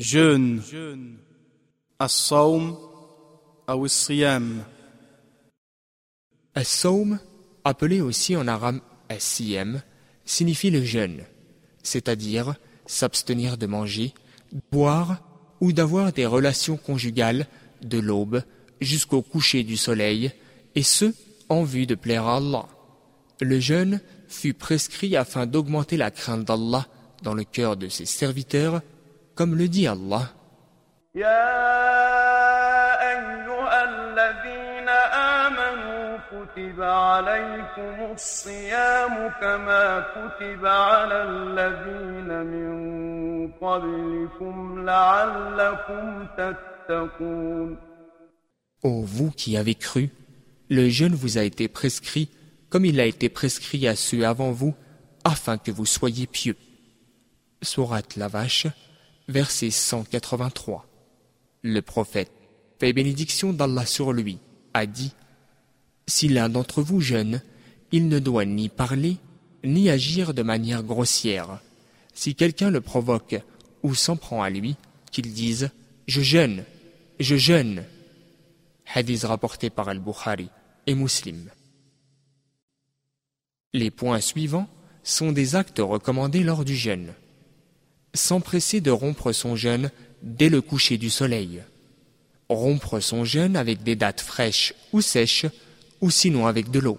[0.00, 0.62] jeûne,
[1.98, 2.76] as-sawm
[3.68, 4.64] ou as-siyam.
[7.62, 9.82] Appelé aussi en arabe as-siyam,
[10.24, 11.24] signifie le jeûne,
[11.82, 12.54] c'est-à-dire
[12.86, 14.14] s'abstenir de manger,
[14.72, 15.18] boire
[15.60, 17.46] ou d'avoir des relations conjugales
[17.82, 18.42] de l'aube
[18.80, 20.32] jusqu'au coucher du soleil,
[20.74, 21.12] et ce,
[21.50, 22.66] en vue de plaire à Allah.
[23.40, 26.86] Le jeûne fut prescrit afin d'augmenter la crainte d'Allah
[27.22, 28.80] dans le cœur de ses serviteurs
[29.39, 30.33] comme le dit Allah.
[31.15, 31.55] يا
[33.11, 34.89] أيها الذين
[35.39, 47.77] آمنوا كتب عليكم الصيام كما كتب على الذين من قبلكم لعلكم تتقون
[48.83, 50.09] Ô vous qui avez cru,
[50.69, 52.29] le jeûne vous a été prescrit
[52.69, 54.75] comme il a été prescrit à ceux avant vous,
[55.23, 56.57] afin que vous soyez pieux.
[57.61, 58.67] Sourate la vache,
[59.30, 60.86] verset 183.
[61.62, 62.32] Le prophète,
[62.78, 64.38] paix bénédiction d'Allah sur lui,
[64.74, 65.12] a dit
[66.06, 67.40] Si l'un d'entre vous jeûne,
[67.92, 69.16] il ne doit ni parler,
[69.64, 71.60] ni agir de manière grossière.
[72.12, 73.36] Si quelqu'un le provoque
[73.82, 74.76] ou s'en prend à lui,
[75.12, 75.70] qu'il dise
[76.08, 76.64] Je jeûne,
[77.20, 77.84] je jeûne.
[78.92, 80.48] Hadith rapporté par Al-Bukhari
[80.86, 81.50] et Muslim.
[83.72, 84.68] Les points suivants
[85.04, 87.14] sont des actes recommandés lors du jeûne.
[88.14, 89.90] S'empresser de rompre son jeûne
[90.22, 91.62] dès le coucher du soleil.
[92.48, 95.46] Rompre son jeûne avec des dates fraîches ou sèches,
[96.00, 96.98] ou sinon avec de l'eau.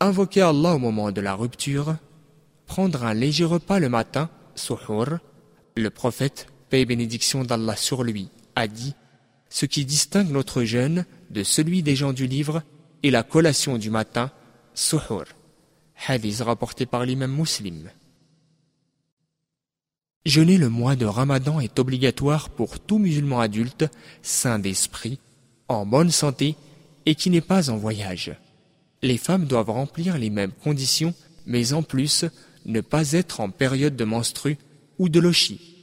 [0.00, 1.96] Invoquer Allah au moment de la rupture.
[2.66, 5.06] Prendre un léger repas le matin, suhour.
[5.76, 8.94] Le prophète, paix et bénédiction d'Allah sur lui, a dit
[9.48, 12.62] Ce qui distingue notre jeûne de celui des gens du livre
[13.02, 14.30] est la collation du matin,
[14.74, 15.24] suhour.
[16.06, 17.90] Hadith rapporté par l'imam muslim.
[20.28, 23.86] Jeûner le mois de Ramadan est obligatoire pour tout musulman adulte,
[24.20, 25.18] sain d'esprit,
[25.68, 26.54] en bonne santé
[27.06, 28.36] et qui n'est pas en voyage.
[29.00, 31.14] Les femmes doivent remplir les mêmes conditions,
[31.46, 32.26] mais en plus
[32.66, 34.58] ne pas être en période de menstru
[34.98, 35.77] ou de lochi.